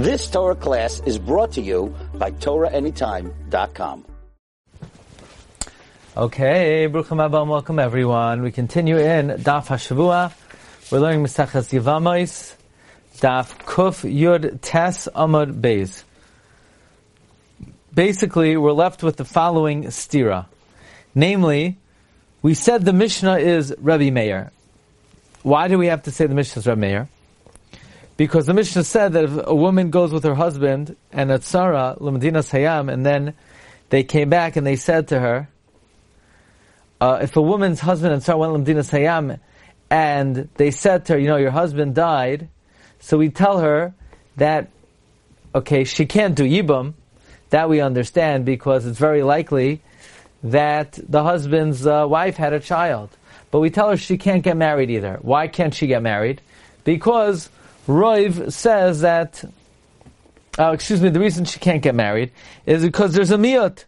[0.00, 4.06] This Torah class is brought to you by TorahAnytime.com.
[6.16, 8.40] Okay, Bruchim Abba, welcome everyone.
[8.40, 10.32] We continue in Daf HaShavua.
[10.90, 12.54] We're learning Mesachas Yevamos,
[13.18, 16.04] Daf Kuf Yud Tes Amud Beis.
[17.92, 20.46] Basically, we're left with the following stira.
[21.14, 21.76] Namely,
[22.40, 24.50] we said the Mishnah is Rebbe Meir.
[25.42, 27.08] Why do we have to say the Mishnah is Rebbe Meir?
[28.20, 31.98] Because the Mishnah said that if a woman goes with her husband and a tzara,
[31.98, 33.32] Lamdina Sayam, and then
[33.88, 35.48] they came back and they said to her,
[37.00, 39.40] uh, if a woman's husband and tzara went Lamdina Sayam,
[39.88, 42.50] and they said to her, you know, your husband died,
[42.98, 43.94] so we tell her
[44.36, 44.68] that,
[45.54, 46.92] okay, she can't do Yibam,
[47.48, 49.80] that we understand because it's very likely
[50.42, 53.08] that the husband's uh, wife had a child.
[53.50, 55.18] But we tell her she can't get married either.
[55.22, 56.42] Why can't she get married?
[56.84, 57.48] Because
[57.86, 59.44] Roiv says that,
[60.58, 62.32] uh, excuse me, the reason she can't get married
[62.66, 63.84] is because there's a miyut,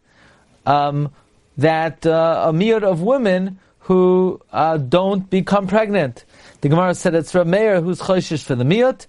[0.66, 1.10] um,
[1.58, 6.24] that uh, a miyut of women who uh, don't become pregnant.
[6.60, 9.06] The Gemara said it's Rav Meir who's choishish for the miyut,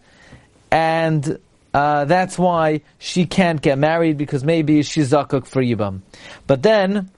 [0.72, 1.40] and
[1.74, 6.02] uh, that's why she can't get married because maybe she's zakuk for yibam.
[6.48, 7.12] But then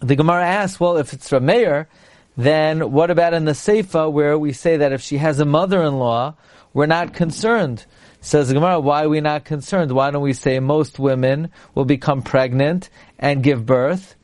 [0.00, 1.88] the Gemara asks, well, if it's Rav Meir,
[2.36, 6.34] then what about in the Seifa where we say that if she has a mother-in-law,
[6.72, 7.84] we're not concerned?
[8.20, 9.92] Says Gemara, why are we not concerned?
[9.92, 12.88] Why don't we say most women will become pregnant
[13.18, 14.14] and give birth,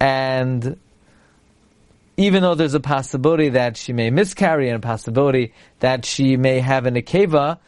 [0.00, 0.76] and
[2.16, 6.58] even though there's a possibility that she may miscarry and a possibility that she may
[6.58, 7.58] have an akeva,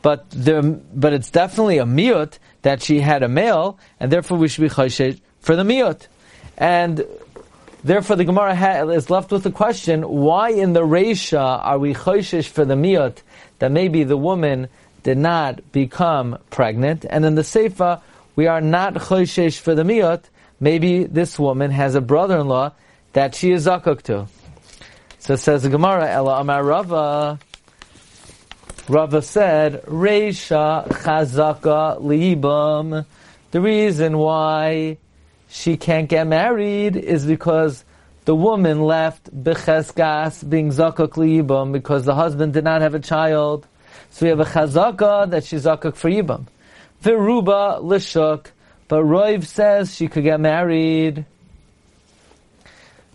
[0.00, 4.48] but there, but it's definitely a miut that she had a male, and therefore we
[4.48, 6.06] should be chayshet for the miut.
[6.56, 7.04] And
[7.88, 11.94] Therefore, the Gemara ha- is left with the question: Why in the Reisha are we
[11.94, 13.22] choishish for the miyot
[13.60, 14.68] that maybe the woman
[15.04, 18.02] did not become pregnant, and in the Seifa
[18.36, 20.24] we are not choishish for the miyot?
[20.60, 22.72] Maybe this woman has a brother-in-law
[23.14, 24.26] that she is zakuk to.
[25.18, 27.38] So says the Gemara, Ella Amar Rava.
[28.86, 33.06] Rava said, Reisha chazaka liibam.
[33.50, 34.98] The reason why
[35.48, 37.84] she can't get married is because
[38.26, 43.66] the woman left becheskas being zakuk liyibam because the husband did not have a child.
[44.10, 46.44] So we have a chazaka that she's zakuk for yibam.
[47.02, 48.48] Viruba lishuk,
[48.88, 51.24] but Roiv says she could get married.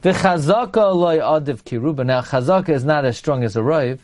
[0.01, 2.05] V'chazaka loy adiv kiruba.
[2.05, 3.99] Now chazaka is not as strong as a Roiv,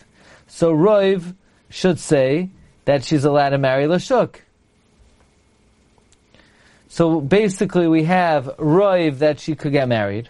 [0.47, 1.34] so Roiv
[1.69, 2.50] should say
[2.85, 4.35] that she's allowed to marry lishuk.
[6.89, 10.27] So basically, we have Roiv that she could get married.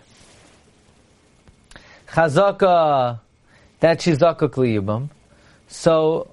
[2.10, 3.20] Chazaka
[3.80, 5.10] that she's zakuk liyibam.
[5.70, 6.32] So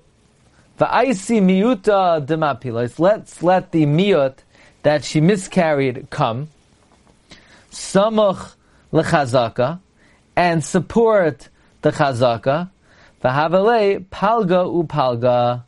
[0.79, 2.99] the icy miuta demapilos.
[2.99, 4.39] Let's let the miut
[4.83, 6.49] that she miscarried come.
[7.71, 8.55] Samach
[8.93, 9.81] lechazaka
[10.35, 11.49] and support
[11.83, 12.71] the chazaka.
[13.23, 15.63] V'havale palga upalga,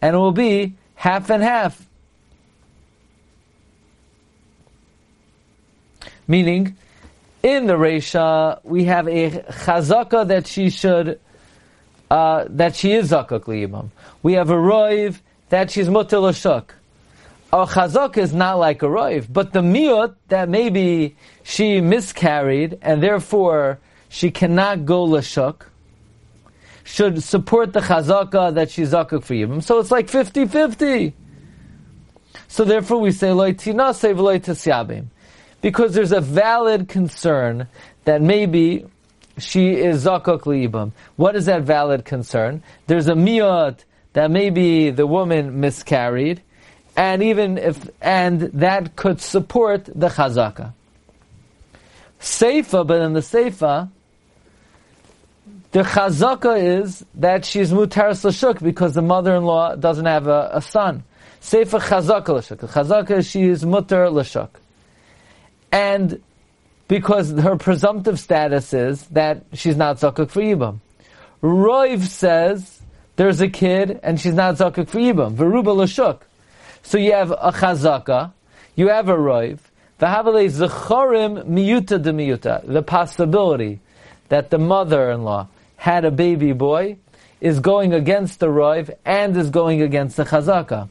[0.00, 1.86] and it will be half and half.
[6.26, 6.76] Meaning,
[7.42, 11.20] in the Reisha, we have a chazaka that she should,
[12.10, 13.90] uh, that she is zakak liyimam.
[14.22, 15.20] We have a roiv
[15.50, 16.70] that she's mutil ashuk.
[17.52, 23.02] A chazaka is not like a roiv, but the miut that maybe she miscarried and
[23.02, 25.66] therefore she cannot go lashuk
[26.84, 29.62] should support the chazaka that she's zakak for yibam.
[29.62, 31.12] So it's like 50-50.
[32.48, 35.08] So therefore we say loy tina say v'loy tasyabim
[35.64, 37.66] because there's a valid concern
[38.04, 38.84] that maybe
[39.38, 40.92] she is zakok liibam.
[41.16, 42.62] What is that valid concern?
[42.86, 43.78] There's a miyot
[44.12, 46.42] that maybe the woman miscarried,
[46.98, 50.74] and even if and that could support the chazaka.
[52.20, 53.88] Seifa, but in the seifa,
[55.70, 61.04] the chazaka is that she's mutaris l'shuk because the mother-in-law doesn't have a, a son.
[61.40, 62.58] Seifa chazaka l'shuk.
[62.68, 64.60] Chazaka she is mutar l'shuk
[65.74, 66.22] and
[66.86, 70.78] because her presumptive status is that she's not zakuk for yibam.
[71.42, 72.80] Roiv says
[73.16, 75.34] there's a kid and she's not zakuk for yibam.
[75.34, 76.20] Veruba lashuk.
[76.84, 78.32] So you have a chazaka,
[78.76, 79.58] you have a roiv.
[79.98, 82.64] V'havale zechorim miyuta de miyuta.
[82.64, 83.80] The possibility
[84.28, 86.98] that the mother-in-law had a baby boy
[87.40, 90.88] is going against the roiv and is going against the chazaka.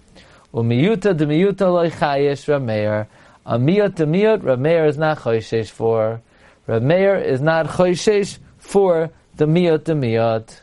[0.54, 3.08] Umiyuta de miyuta loy chayesh rameir.
[3.46, 6.22] A miyot to miyot, Rav Meir is not choishesh for.
[6.66, 10.62] Rav Meir is not choishesh for the miyot to miyot.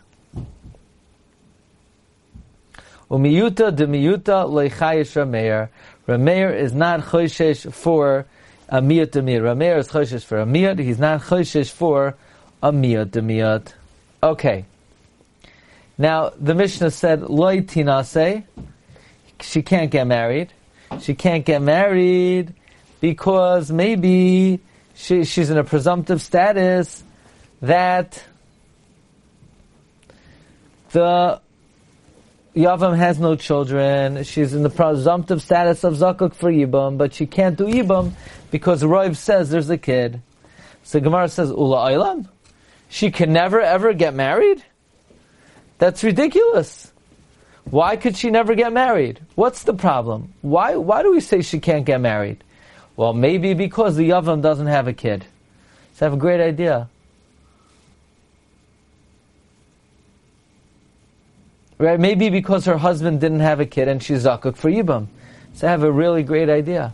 [3.11, 5.69] Umiyuta de miyuta leichayish Rameir.
[6.07, 8.27] Rameir is not choishesh for
[8.69, 9.43] a miyat demiyat.
[9.43, 10.79] Rameir is choishesh for a miyat.
[10.79, 12.15] He's not choishesh for
[12.63, 13.73] a miyat demiyat.
[14.23, 14.65] Okay.
[15.99, 18.45] Now the Mishnah said loy tinase.
[19.41, 20.53] She can't get married.
[21.01, 22.55] She can't get married
[23.01, 24.61] because maybe
[24.95, 27.03] she, she's in a presumptive status
[27.63, 28.23] that
[30.93, 31.41] the
[32.55, 34.25] Yavam has no children.
[34.25, 38.13] She's in the presumptive status of Zakuk for Yibam, but she can't do Yibam
[38.51, 40.21] because Roiv says there's a kid.
[40.83, 42.29] So Gemara says, Ula Aylam?
[42.89, 44.65] She can never ever get married?
[45.79, 46.93] That's ridiculous.
[47.65, 49.21] Why could she never get married?
[49.37, 50.35] What's the problem?
[50.41, 52.43] Why, why do we say she can't get married?
[52.97, 55.25] Well, maybe because the Yavam doesn't have a kid.
[55.95, 56.89] So I have a great idea.
[61.81, 61.99] Right?
[61.99, 65.07] Maybe because her husband didn't have a kid and she's zakuk for yibam.
[65.55, 66.93] So I have a really great idea.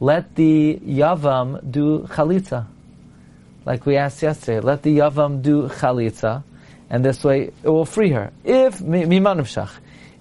[0.00, 2.66] Let the yavam do chalitza.
[3.66, 4.60] Like we asked yesterday.
[4.60, 6.42] Let the yavam do chalitza.
[6.88, 8.32] And this way it will free her.
[8.44, 9.70] If, mimanavshach.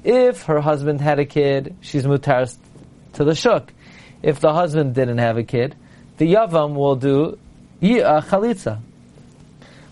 [0.03, 2.53] If her husband had a kid, she's mutar
[3.13, 3.71] to the shuk.
[4.23, 5.75] If the husband didn't have a kid,
[6.17, 7.37] the yavam will do
[7.81, 8.79] chalitza.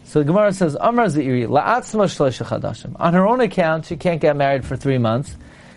[0.06, 2.96] So the Gemara says, Amar Ziri, chadashim.
[3.00, 5.36] On her own account, she can't get married for three months,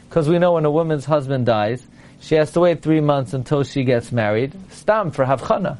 [0.08, 1.84] because we know when a woman's husband dies,
[2.20, 4.52] she has to wait three months until she gets married.
[4.70, 5.78] Stam for havchana.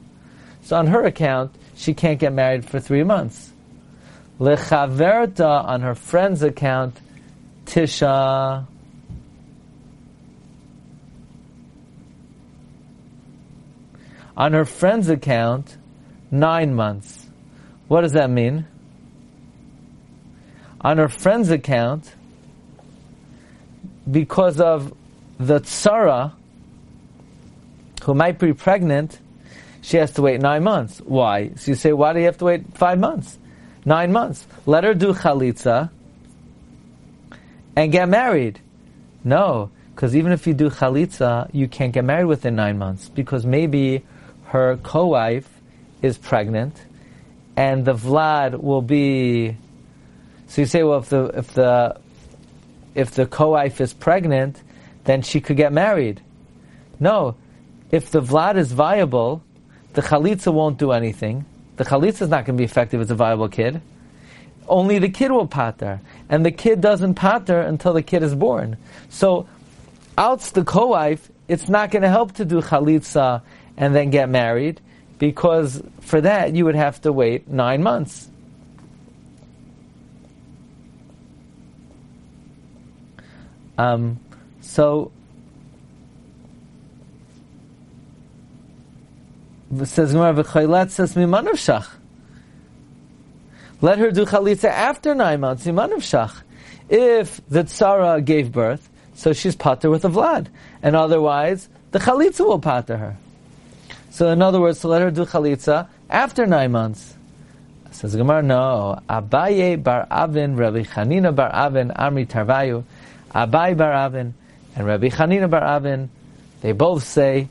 [0.62, 3.52] So on her account, she can't get married for three months.
[4.38, 6.96] Lechaverta on her friend's account,
[7.66, 8.66] tisha.
[14.36, 15.76] On her friend's account,
[16.30, 17.26] nine months.
[17.88, 18.66] What does that mean?
[20.80, 22.14] On her friend's account,
[24.10, 24.92] because of
[25.38, 26.32] the tsara,
[28.02, 29.18] who might be pregnant,
[29.80, 31.00] she has to wait nine months.
[31.04, 31.50] Why?
[31.56, 33.38] So you say, why do you have to wait five months?
[33.84, 34.46] Nine months.
[34.66, 35.90] Let her do chalitza
[37.76, 38.60] and get married.
[39.22, 43.46] No, because even if you do chalitza, you can't get married within nine months because
[43.46, 44.04] maybe
[44.54, 45.50] her co-wife
[46.00, 46.80] is pregnant
[47.56, 49.56] and the Vlad will be.
[50.46, 52.00] So you say, well, if the if the
[52.94, 54.62] if the co-wife is pregnant,
[55.02, 56.20] then she could get married.
[57.00, 57.34] No,
[57.90, 59.42] if the Vlad is viable,
[59.94, 61.44] the chalitza won't do anything.
[61.74, 63.82] The chalitza is not going to be effective as a viable kid.
[64.68, 68.76] Only the kid will pater, and the kid doesn't pater until the kid is born.
[69.10, 69.48] So,
[70.16, 73.42] outs the co-wife, it's not going to help to do chalitza
[73.76, 74.80] and then get married
[75.18, 78.28] because for that you would have to wait nine months.
[83.76, 84.20] Um,
[84.60, 85.10] so
[89.84, 90.44] says Gemara.
[93.80, 95.66] Let her do chalitza after nine months.
[95.66, 96.42] Mimanavshach.
[96.88, 100.46] If the tsara gave birth, so she's pater with a vlad,
[100.82, 103.16] and otherwise the chalitza will pater her.
[104.14, 107.16] So in other words, to let her do chalitza after nine months.
[107.90, 109.00] Says Gemara, no.
[109.08, 112.84] Abaye bar Avin, Rabbi Chanina bar Avin, Amri Tarvayu,
[113.34, 114.32] Abaye bar Avin,
[114.76, 116.10] and Rabbi Chanina bar Avin,
[116.60, 117.48] they both say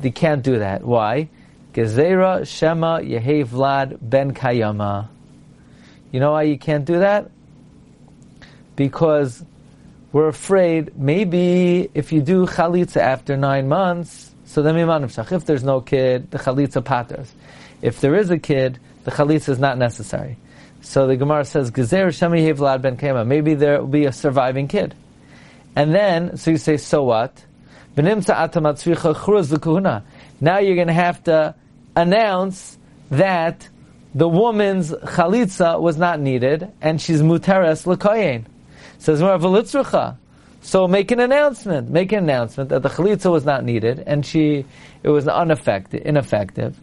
[0.00, 0.82] they can't do that.
[0.82, 1.28] Why?
[1.74, 5.08] Gezerah Shema Yehe Vlad Ben Kayama.
[6.12, 7.30] You know why you can't do that?
[8.74, 9.44] Because
[10.12, 15.80] we're afraid maybe if you do chalitza after nine months, so then if there's no
[15.80, 17.32] kid, the chalitza paters.
[17.82, 20.36] If there is a kid, the chalitza is not necessary.
[20.80, 23.26] So the Gemara says, Gezer Shemi Vlad ben Kema.
[23.26, 24.94] Maybe there will be a surviving kid.
[25.74, 27.44] And then, so you say, so what?
[27.96, 28.20] Now you're
[30.76, 31.56] going to have to
[31.96, 32.78] announce
[33.10, 33.68] that
[34.14, 38.44] the woman's chalitza was not needed, and she's muteres l'koyin.
[38.98, 39.40] Says Gemara,
[40.64, 41.90] so make an announcement.
[41.90, 44.64] Make an announcement that the chalitza was not needed and she
[45.02, 46.80] it was ineffective, ineffective,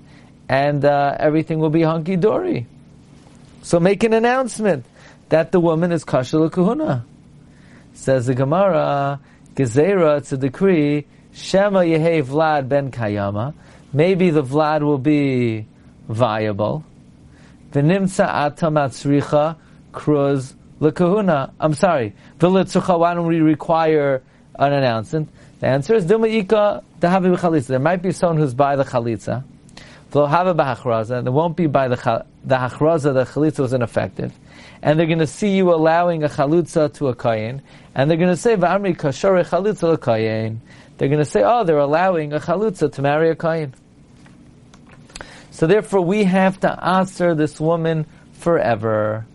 [0.48, 2.68] and uh, everything will be hunky dory.
[3.64, 4.86] So make an announcement
[5.30, 7.06] that the woman is kashal kahuna.
[7.94, 9.20] Says the Gemara,
[9.56, 11.08] Gezerah, it's a decree.
[11.34, 13.56] Shema Yehe Vlad ben Kayama.
[13.94, 15.66] Maybe the Vlad will be
[16.08, 16.86] viable.
[17.72, 19.56] V'nimtza atam atzricha
[19.92, 24.24] kruz Lekahuna, I'm sorry, Vilitzucha, why don't we require
[24.56, 25.30] an announcement?
[25.60, 27.68] The answer is Dumaika Dahavi Chalitza.
[27.68, 29.44] There might be someone who's by the Chalitza.
[30.12, 33.72] They'll have a bahachraza, and it won't be by the the hachraza the chalitza was
[33.72, 34.34] ineffective.
[34.82, 37.62] And they're going to see you allowing a chalutza to a kayin,
[37.96, 40.58] and they're going to say v'amri kashore chalutza kayin.
[40.98, 43.72] They're going to say, oh, they're allowing a chalutza to marry a kayin.
[45.52, 49.26] So therefore, we have to answer this woman forever.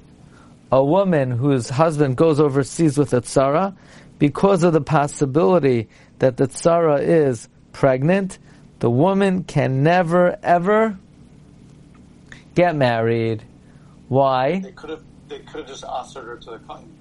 [0.76, 3.74] A woman whose husband goes overseas with a tzara,
[4.18, 8.38] because of the possibility that the tzara is pregnant,
[8.80, 10.98] the woman can never ever
[12.54, 13.42] get married.
[14.08, 14.60] Why?
[14.60, 16.94] They could have they could have just answered her to the kohen.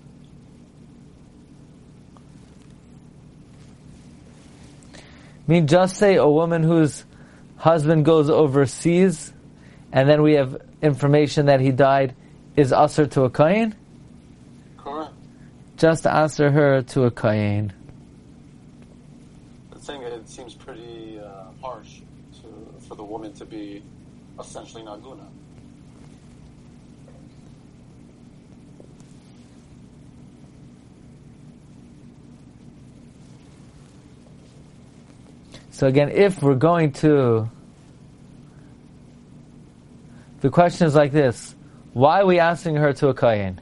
[4.93, 4.99] I
[5.47, 7.03] mean, just say a woman whose
[7.57, 9.33] husband goes overseas,
[9.91, 12.15] and then we have information that he died,
[12.55, 13.75] is usher to a kohen?
[14.77, 15.11] Correct.
[15.77, 17.73] Just answer her to a kohen.
[19.71, 21.99] The thing it seems pretty uh, harsh
[22.41, 23.83] to, for the woman to be
[24.39, 25.27] essentially naguna.
[35.71, 37.49] So again, if we're going to,
[40.39, 41.54] the question is like this:
[41.95, 43.61] Why are we asking her to a kohen?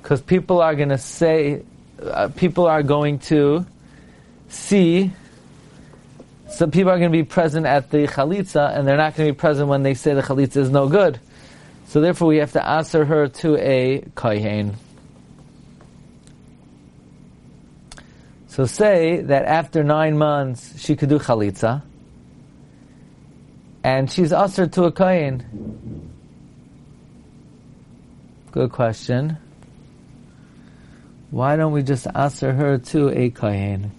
[0.00, 1.62] Because people are going to say,
[2.00, 3.66] uh, people are going to
[4.48, 5.10] see.
[6.50, 9.32] Some people are going to be present at the chalitza, and they're not going to
[9.32, 11.18] be present when they say the chalitza is no good.
[11.88, 14.76] So therefore, we have to answer her to a kohen.
[18.46, 21.82] So say that after nine months she could do chalitza,
[23.82, 26.07] and she's ushered to a kohen.
[28.50, 29.36] Good question.
[31.30, 33.92] Why don't we just answer her to a kohen?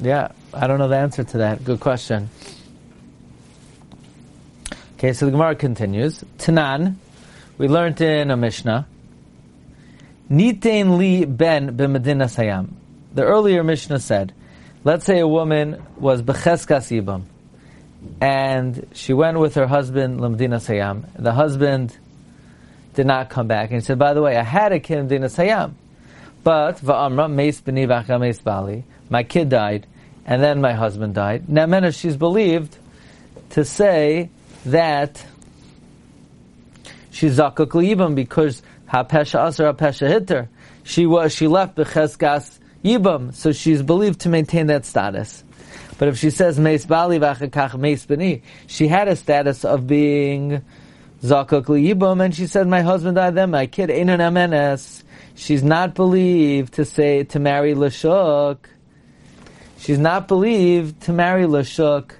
[0.00, 1.64] Yeah, I don't know the answer to that.
[1.64, 2.30] Good question.
[4.94, 6.22] Okay, so the Gemara continues.
[6.38, 6.94] Tanan,
[7.58, 8.86] we learned in a Mishnah.
[10.30, 12.70] Nitain li ben b'medina sayam.
[13.14, 14.34] The earlier Mishnah said,
[14.84, 17.22] let's say a woman was b'cheskas ibam,
[18.20, 21.06] and she went with her husband lemedina sayam.
[21.18, 21.96] The husband
[22.94, 25.22] did not come back, and he said, by the way, I had a kid in
[25.22, 25.72] sayam,
[26.44, 28.84] but va'amra meis b'ni meis bali.
[29.08, 29.86] My kid died,
[30.26, 31.48] and then my husband died.
[31.48, 32.76] Now, she's believed
[33.50, 34.28] to say
[34.66, 35.24] that
[37.10, 40.48] she's zakuk because hapesha aser hapesha hitter.
[40.84, 45.44] She was she left becheskas yibam, so she's believed to maintain that status.
[45.98, 50.62] But if she says meis bali v'achakach meis b'ni, she had a status of being
[51.22, 55.02] zakuk yibam, and she said, "My husband died, then my kid einan amenes."
[55.34, 58.58] She's not believed to say to marry lashuk.
[59.78, 62.10] She's not believed to marry lashuk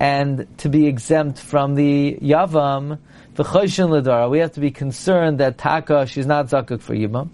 [0.00, 2.98] and to be exempt from the yavam,
[3.34, 4.30] v'choshin ledara.
[4.30, 7.28] We have to be concerned that taka she's not zakuk for yibam,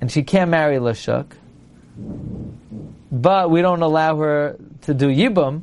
[0.00, 1.26] and she can't marry lashuk.
[3.10, 5.62] But we don't allow her to do yibam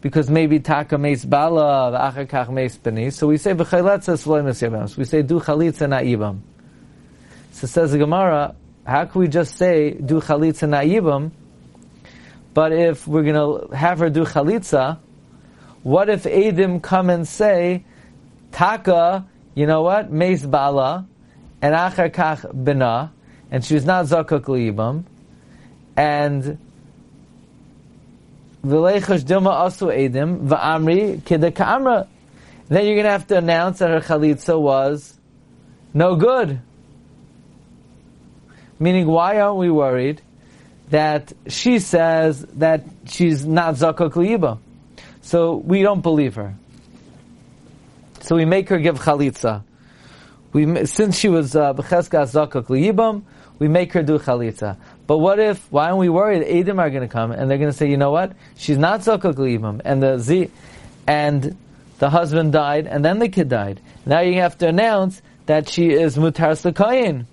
[0.00, 3.12] because maybe taka meis bala v'achar meis b'ni.
[3.12, 4.96] So we say v'chayletzes v'loimes yibam.
[4.96, 6.40] We say do chalitza not yibam.
[7.52, 8.54] So says the Gemara,
[8.86, 11.32] how can we just say do chalitza not yibam?
[12.52, 14.98] But if we're going to have her do chalitza,
[15.82, 17.84] what if Adim come and say,
[18.52, 21.06] Taka, you know what, Meis Bala,
[21.62, 23.12] and Achar Kach Bina,
[23.50, 25.04] and she's not Zakuk Liibam,
[25.96, 26.58] and
[28.64, 32.06] V'leichash Dilma Asu Adim, V'amri Kida Ka'amra.
[32.68, 35.18] Then you're going to have to announce that her chalitza was
[35.92, 36.60] no good.
[38.78, 40.22] Meaning, why aren't we worried?
[40.90, 44.58] that she says that she's not zakuk liyiba.
[45.22, 46.54] So we don't believe her.
[48.20, 49.62] So we make her give chalitza.
[50.52, 53.22] We, since she was uh, zakuk liyibam,
[53.58, 54.76] we make her do chalitza.
[55.06, 56.42] But what if, why aren't we worried?
[56.42, 58.32] Edim are going to come and they're going to say, you know what?
[58.56, 59.80] She's not zakuk liyibam.
[59.84, 60.50] And the z,
[61.06, 61.56] and
[61.98, 63.80] the husband died and then the kid died.
[64.06, 67.26] Now you have to announce that she is mutar sakayin.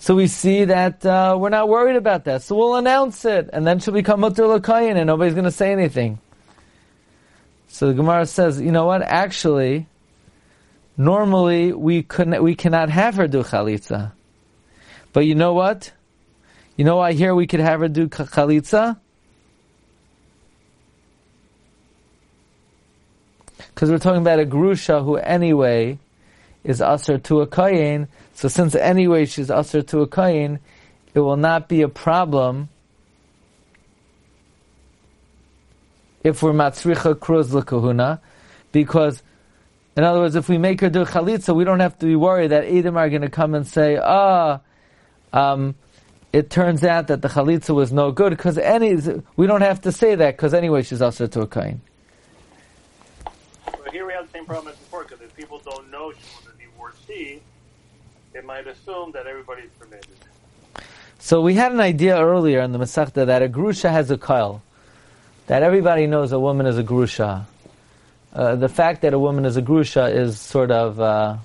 [0.00, 2.42] So we see that uh, we're not worried about that.
[2.42, 5.72] So we'll announce it, and then she'll become mutter lakayin, and nobody's going to say
[5.72, 6.20] anything.
[7.68, 9.02] So the Gemara says, you know what?
[9.02, 9.86] Actually,
[10.96, 14.12] normally we couldn't, we cannot have her do chalitza,
[15.12, 15.92] but you know what?
[16.76, 18.98] You know why here we could have her do chalitza?
[23.74, 25.98] Because we're talking about a grusha who anyway
[26.64, 28.08] is usher to a kayin.
[28.34, 30.58] So since anyway she's usher to a kayin,
[31.14, 32.70] it will not be a problem
[36.28, 38.20] if we're matzricha kruz l'kahuna,
[38.72, 39.22] because
[39.96, 42.52] in other words, if we make her do chalitza, we don't have to be worried
[42.52, 44.60] that Edim are going to come and say, ah,
[45.32, 45.74] um,
[46.32, 48.96] it turns out that the chalitza was no good, because any,
[49.34, 51.80] we don't have to say that, because anyway she's also to a kain.
[53.64, 56.18] But here we have the same problem as before, because if people don't know she
[56.36, 57.42] was a divorcee,
[58.32, 60.14] they might assume that everybody's permitted.
[61.18, 64.62] So we had an idea earlier in the Masechta that a grusha has a kyle,
[65.48, 67.44] that everybody knows a woman is a grusha.
[68.32, 71.36] Uh, the fact that a woman is a grusha is sort of, uh,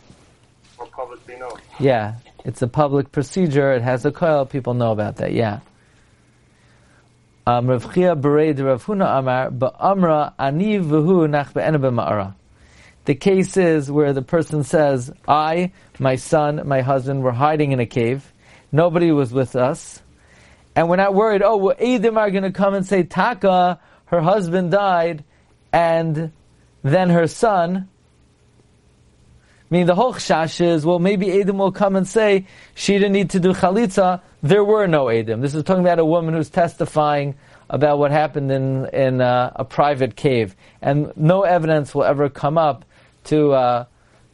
[0.91, 1.57] publicly known.
[1.79, 3.71] yeah, it's a public procedure.
[3.71, 4.45] It has a kyle.
[4.45, 5.31] People know about that.
[5.31, 5.61] Yeah.
[7.47, 12.35] Um, Rav Chia Berei de Rav Huna Amar Ba'amra Ani V'hu Nach B'Ma'ara.
[13.05, 17.79] The case is where the person says, I, my son, my husband were hiding in
[17.79, 18.31] a cave.
[18.71, 20.01] Nobody was with us.
[20.75, 23.79] And we're not worried, oh, well, Edim are going to come and say, Taka,
[24.13, 25.23] her husband died,
[25.71, 26.31] and
[26.83, 27.89] then her son.
[29.71, 33.13] I mean, the whole chash is, well, maybe Edim will come and say, she didn't
[33.13, 34.21] need to do chalitza.
[34.43, 35.41] There were no Edim.
[35.41, 37.33] This is talking about a woman who's testifying
[37.71, 40.55] about what happened in, in uh, a private cave.
[40.79, 42.85] And no evidence will ever come up
[43.25, 43.85] to, uh,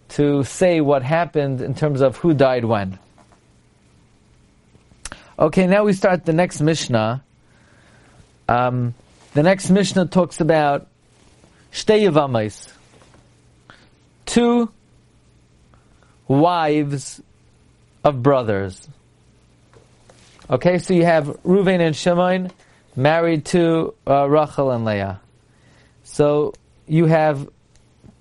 [0.10, 3.00] to say what happened in terms of who died when.
[5.38, 7.24] Okay, now we start the next Mishnah.
[8.50, 8.94] Um,
[9.34, 10.88] the next Mishnah talks about
[11.72, 12.72] Shtei Yavamais.
[14.26, 14.72] Two
[16.28, 17.22] wives
[18.04, 18.88] of brothers.
[20.50, 22.52] Okay, so you have Ruvain and Shimon
[22.96, 25.22] married to uh, Rachel and Leah.
[26.04, 26.54] So
[26.88, 27.48] you have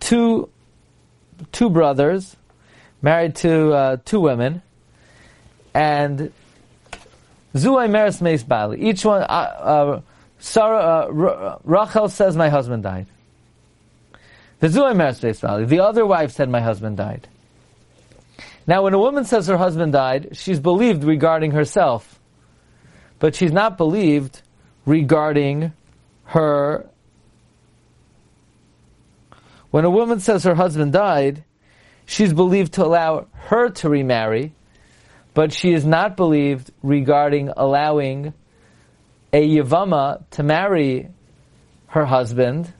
[0.01, 0.51] two
[1.53, 2.37] two brothers
[3.01, 4.63] married to uh, two women,
[5.73, 6.33] and
[7.55, 8.81] Zuay Meres Meis Bali.
[8.81, 10.01] Each one, uh, uh,
[10.39, 13.07] Sarah, uh, Rachel says, "My husband died."
[14.61, 15.67] The.
[15.67, 17.29] The other wife said, "My husband died."
[18.67, 22.21] Now, when a woman says her husband died, she's believed regarding herself,
[23.19, 24.43] but she's not believed
[24.85, 25.73] regarding
[26.25, 26.87] her.
[29.71, 31.45] When a woman says her husband died,
[32.05, 34.53] she's believed to allow her to remarry,
[35.35, 38.35] but she is not believed regarding allowing
[39.33, 41.09] a Yavama to marry
[41.89, 42.73] her husband.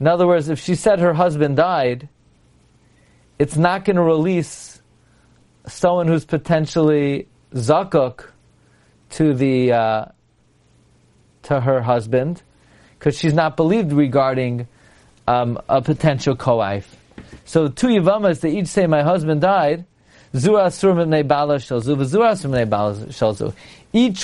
[0.00, 2.08] In other words, if she said her husband died,
[3.38, 4.80] it's not going to release
[5.66, 8.28] someone who's potentially zakuk
[9.10, 10.04] to the uh,
[11.42, 12.42] to her husband
[12.98, 14.66] because she's not believed regarding
[15.26, 16.96] um, a potential co-wife.
[17.44, 19.84] So two yivamas they each say, "My husband died."
[20.34, 20.46] Each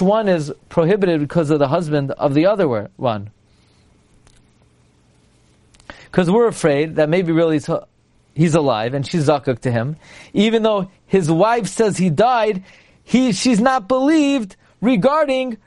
[0.00, 3.30] one is prohibited because of the husband of the other one.
[6.04, 7.60] Because we're afraid that maybe really
[8.34, 9.96] he's alive and she's zakuk to him.
[10.32, 12.64] Even though his wife says he died,
[13.04, 15.58] he, she's not believed regarding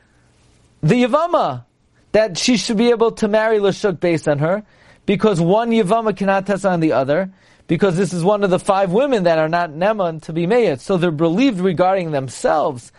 [0.81, 1.65] the Yavama,
[2.13, 4.63] that she should be able to marry Lashuk based on her,
[5.05, 7.31] because one Yavama cannot test on the other,
[7.71, 10.81] because this is one of the five women that are not Neman to be made.
[10.81, 12.91] So they're believed regarding themselves,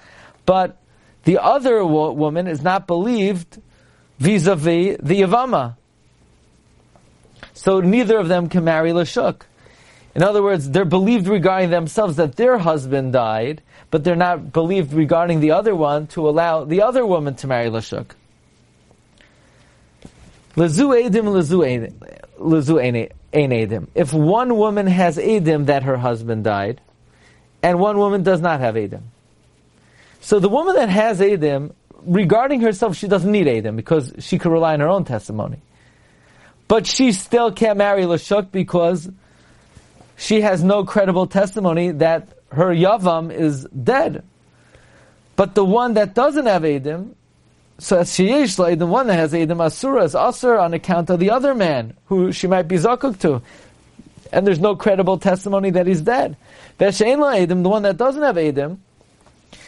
[0.47, 0.79] but
[1.25, 3.61] the other wo- woman is not believed
[4.19, 5.77] vis-a-vis the Yavama.
[7.53, 9.43] So neither of them can marry Lashuk.
[10.15, 14.95] In other words, they're believed regarding themselves that their husband died, but they're not believed
[14.95, 18.13] regarding the other one to allow the other woman to marry Lashuk.
[20.57, 21.27] Lezu edim,
[22.39, 23.89] lezu ein edim.
[23.95, 26.81] If one woman has edim that her husband died,
[27.63, 29.03] and one woman does not have edim.
[30.21, 31.73] So the woman that has edim,
[32.05, 35.61] regarding herself, she doesn't need edim because she can rely on her own testimony.
[36.69, 39.11] But she still can't marry Lashuk because
[40.17, 44.25] she has no credible testimony that her Yavam is dead.
[45.37, 47.15] But the one that doesn't have Edim,
[47.79, 51.19] so as she is the one that has Edim Asura is Asur on account of
[51.19, 53.43] the other man who she might be Zakuk to.
[54.33, 56.37] And there's no credible testimony that he's dead.
[56.79, 58.79] Veshain Edim, the one that doesn't have Edim,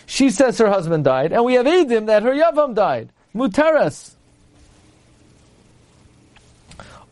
[0.06, 3.10] she says her husband died, and we have Edim that her Yavam died.
[3.34, 4.14] Mutaras.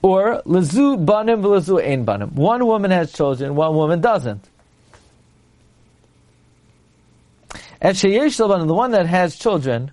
[0.03, 2.35] Or lezu banim v'lezu ein banim.
[2.35, 4.49] One woman has children, one woman doesn't.
[7.81, 9.91] And sheyesh the one that has children,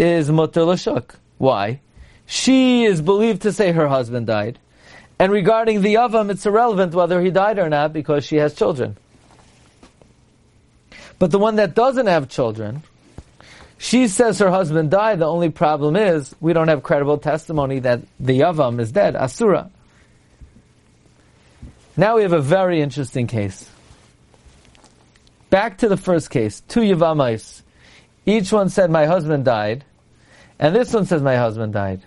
[0.00, 1.14] is mutter lashuk.
[1.38, 1.80] Why?
[2.30, 4.56] she is believed to say her husband died.
[5.18, 8.96] And regarding the Yavam, it's irrelevant whether he died or not because she has children.
[11.18, 12.84] But the one that doesn't have children,
[13.78, 15.18] she says her husband died.
[15.18, 19.68] The only problem is we don't have credible testimony that the Yavam is dead, Asura.
[21.96, 23.68] Now we have a very interesting case.
[25.50, 27.62] Back to the first case, two Yavamais.
[28.24, 29.84] Each one said, My husband died,
[30.60, 32.02] and this one says, My husband died.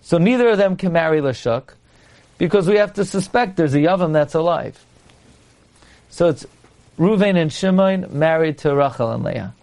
[0.00, 1.68] So neither of them can marry Lashuk,
[2.38, 4.82] because we have to suspect there's a Yavam that's alive.
[6.08, 6.46] So it's
[6.98, 9.54] Ruvain and Shimon married to Rachel and Leah.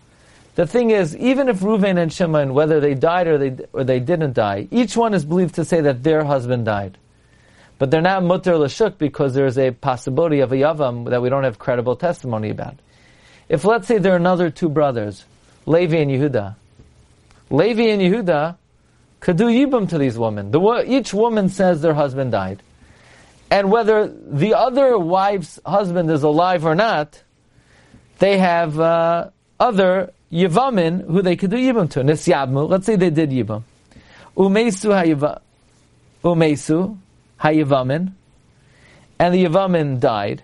[0.56, 4.00] The thing is, even if Ruvain and Shimon, whether they died or they, or they
[4.00, 6.98] didn't die, each one is believed to say that their husband died.
[7.80, 11.46] But they're not mutter lashuk because there's a possibility of a yavam that we don't
[11.46, 12.76] have credible testimony about.
[13.50, 15.26] If let's say there are another two brothers,
[15.66, 16.56] Levi and Yehuda,
[17.52, 18.58] Levi and Yehuda
[19.20, 20.52] could do yibum to these women.
[20.52, 22.64] The, each woman says their husband died.
[23.52, 27.22] And whether the other wife's husband is alive or not,
[28.18, 32.00] they have uh, other yivamin who they could do yibum to.
[32.00, 33.64] Nisyabmu, let's say they did yibum.
[34.36, 35.42] Umesu hayiva,
[36.24, 36.98] umesu,
[37.42, 38.14] Hayavamin,
[39.20, 40.44] and the Yavamin died.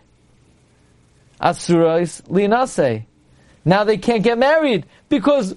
[1.40, 3.06] Asurais linase.
[3.64, 5.56] Now they can't get married because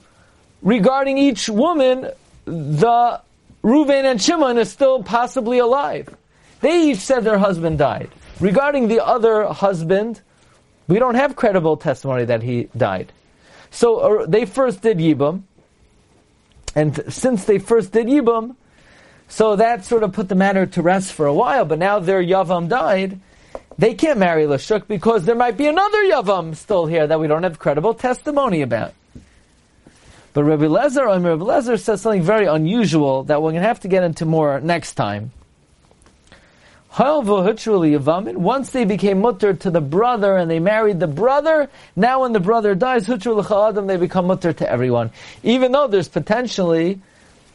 [0.63, 2.11] regarding each woman,
[2.45, 3.21] the
[3.63, 6.15] Reuven and Shimon are still possibly alive.
[6.61, 8.11] They each said their husband died.
[8.41, 10.21] Regarding the other husband,
[10.89, 13.13] we don't have credible testimony that he died.
[13.71, 15.43] So uh, they first did Yibam,
[16.75, 18.57] and since they first did Yibam,
[19.29, 22.23] so that sort of put the matter to rest for a while, but now their
[22.23, 23.21] Yavam died.
[23.79, 27.45] They can't marry Lashuk because there might be another Yavam still here that we don't
[27.45, 28.93] have credible testimony about.
[30.33, 33.81] But Rabbi Lezer, and Rabbi Lezer says something very unusual that we're going to have
[33.81, 35.33] to get into more next time.
[36.99, 42.41] Once they became mutter to the brother and they married the brother, now when the
[42.41, 45.11] brother dies, they become mutter to everyone.
[45.43, 47.01] Even though there's potentially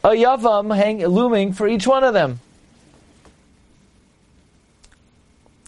[0.02, 2.40] a yavam hang, looming for each one of them.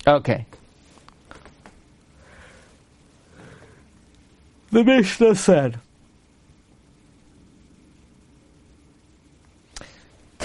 [0.07, 0.47] Okay.
[4.71, 5.79] The Mishnah said,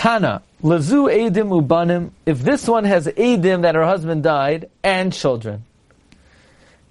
[0.04, 5.64] Tana, Lazu Edim Ubanim, if this one has Edim that her husband died and children.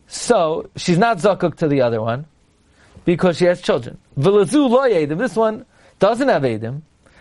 [0.07, 2.25] So, she's not Zakuk to the other one,
[3.05, 3.99] because she has children.
[4.19, 5.67] Vilazu Lo Edim, this one
[5.99, 6.81] doesn't have Edim,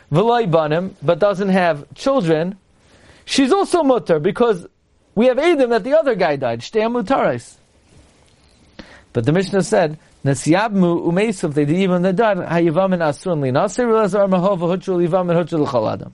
[0.09, 2.57] v'loy banim, but doesn't have children,
[3.25, 4.65] she's also mutter because
[5.13, 6.61] we have Adam that the other guy died.
[6.61, 7.57] Shtei mutaris.
[9.11, 13.85] But the Mishnah said, Nesiyabmu umeisuf, they did even the died, hayivam and asun linasir,
[13.85, 16.11] relazar mahova huchul yivam and huchul chaladam.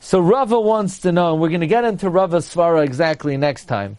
[0.00, 3.64] So Rava wants to know, and we're going to get into Rava's svara exactly next
[3.66, 3.98] time.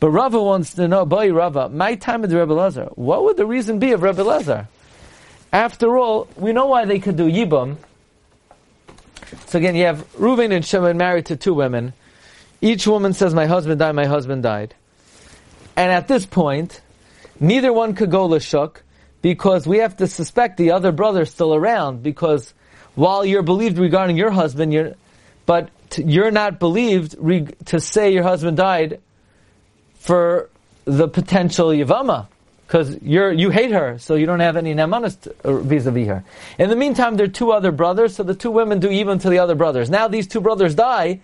[0.00, 3.46] But Rava wants to know, boy Rava, my time the Rebbe Lazar, what would the
[3.46, 4.68] reason be of Rebbe Lazar?
[5.52, 7.78] After all, we know why they could do Yibam,
[9.46, 11.92] so again, you have Reuven and Shimon married to two women.
[12.60, 13.94] Each woman says, "My husband died.
[13.94, 14.74] My husband died."
[15.76, 16.80] And at this point,
[17.40, 18.76] neither one could go lashuk
[19.22, 22.02] because we have to suspect the other brother still around.
[22.02, 22.54] Because
[22.94, 24.94] while you're believed regarding your husband, you're,
[25.46, 27.16] but you're not believed
[27.66, 29.00] to say your husband died
[29.98, 30.50] for
[30.84, 32.28] the potential yavama
[32.66, 36.24] because you're you hate her, so you don't have any nemanis uh, vis-a-vis her.
[36.58, 39.30] In the meantime, there are two other brothers, so the two women do even to
[39.30, 39.88] the other brothers.
[39.88, 41.20] Now these two brothers die,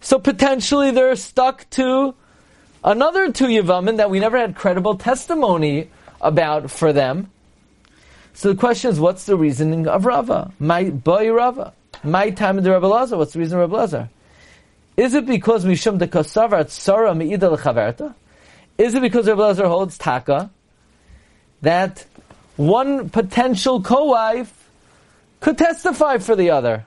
[0.00, 2.14] so potentially they're stuck to
[2.84, 7.30] another two Yavamin that we never had credible testimony about for them.
[8.34, 10.52] So the question is, what's the reasoning of Rava?
[10.58, 11.72] My boy Rava,
[12.04, 13.16] my time in the Rebbe Lazar.
[13.16, 14.10] What's the reason of Rebbe Lazar?
[14.96, 18.14] Is it because mishum de kasavar tzara meida lechaverta?
[18.78, 20.50] Is it because Rebbe Lazar holds taka
[21.62, 22.04] that
[22.56, 24.70] one potential co-wife
[25.40, 26.86] could testify for the other.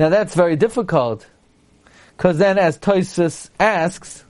[0.00, 1.26] Now that's very difficult,
[2.16, 4.24] because then, as Toisus asks,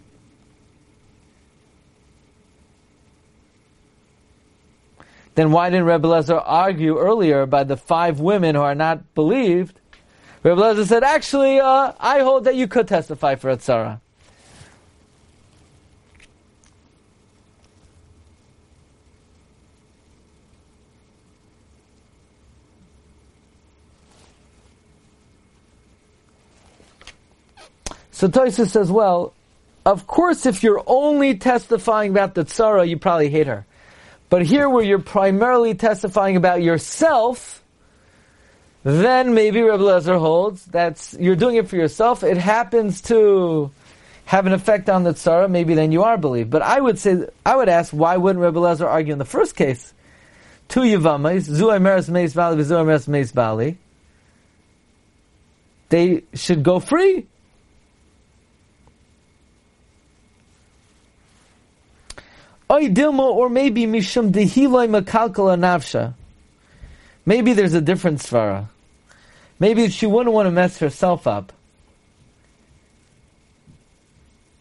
[5.37, 9.79] then why didn't Rebbe Lezer argue earlier by the five women who are not believed?
[10.43, 14.01] Rebbe Lezer said, actually, uh, I hold that you could testify for Atzara.
[28.21, 29.33] So Toysus says, well,
[29.87, 33.65] of course, if you're only testifying about the tzara, you probably hate her.
[34.29, 37.65] But here, where you're primarily testifying about yourself,
[38.85, 42.23] then maybe Rebbe Lezer holds that's you're doing it for yourself.
[42.23, 43.71] It happens to
[44.27, 45.49] have an effect on the tzara.
[45.49, 46.51] Maybe then you are believed.
[46.51, 49.57] But I would say, I would ask, why wouldn't Rebbe Lezer argue in the first
[49.57, 49.95] case?
[50.69, 53.79] Two yavamas, zu meres meis bali, zu meres meis bali.
[55.89, 57.27] They should go free.
[62.79, 66.15] Dilma, or maybe mishum dehiloi makalkala nafsha.
[67.27, 68.69] Maybe there's a different svara.
[69.59, 71.53] Maybe she wouldn't want to mess herself up.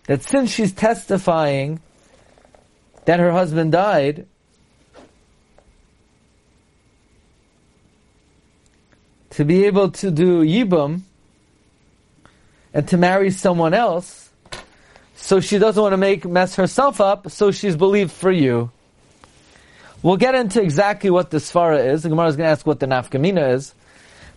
[0.08, 1.80] That since she's testifying
[3.06, 4.28] that her husband died,
[9.32, 11.02] to be able to do yibum
[12.74, 14.29] and to marry someone else,
[15.22, 18.72] so she doesn't want to make mess herself up, so she's believed for you.
[20.02, 22.04] We'll get into exactly what the svara is.
[22.04, 23.74] The Gemara is going to ask what the nafkamina is.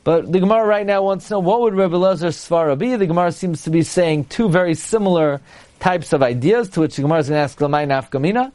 [0.04, 2.96] But the Gemara right now wants to know what would Rebbe Lezer's svara be.
[2.96, 5.40] The Gemara seems to be saying two very similar
[5.78, 8.50] types of ideas, to which the Gemara is going to ask Lamai nafkamina.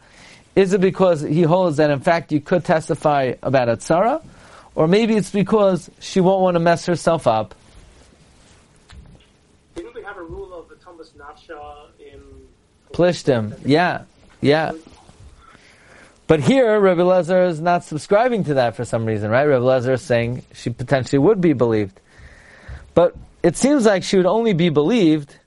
[0.56, 4.22] Is it because he holds that in fact you could testify about a tzara?
[4.76, 7.56] Or maybe it's because she won't want to mess herself up.
[9.76, 12.22] Didn't we have a rule of the Tamus Nafsha in
[12.98, 13.56] Plishtim.
[13.64, 14.06] Yeah.
[14.42, 14.72] Yeah.
[16.26, 19.44] But here, Rebbe Lezer is not subscribing to that for some reason, right?
[19.44, 22.02] Rebbe Lezer is saying she potentially would be believed.
[22.96, 25.38] But it seems like she would only be believed.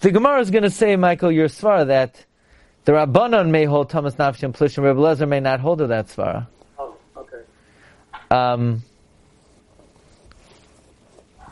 [0.00, 2.24] The Gemara is going to say, Michael, your svara, that
[2.84, 6.08] the Rabbanon may hold Tamus Nafshi and Plishtim, Rebbe Lezer may not hold of that
[6.08, 6.48] svara.
[6.76, 7.42] Oh, okay.
[8.32, 8.82] Um,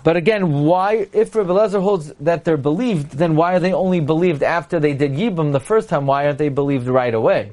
[0.02, 4.00] but again, why, if Rebbe Lezer holds that they're believed, then why are they only
[4.00, 6.06] believed after they did Yibam the first time?
[6.06, 7.52] Why aren't they believed right away?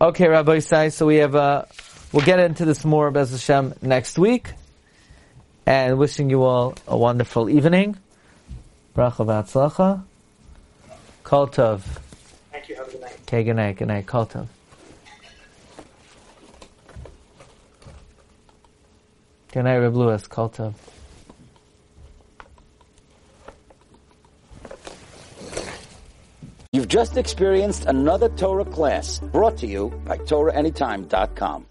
[0.00, 1.64] Okay, Rabbi Isai, so we have, uh,
[2.12, 4.50] we'll get into this more, Bez Hashem, next week.
[5.64, 7.96] And wishing you all a wonderful evening.
[8.96, 10.02] Bracha v'atzlacha.
[11.22, 11.82] Kol tov.
[12.50, 12.74] Thank you.
[12.74, 13.18] Have a good night.
[13.22, 14.06] Okay, good night, good night.
[14.06, 14.48] Kol tov.
[19.52, 20.26] Good night, Reb Lewis.
[20.28, 20.72] Tov.
[26.72, 31.66] You've just experienced another Torah class brought to you by TorahAnytime.com.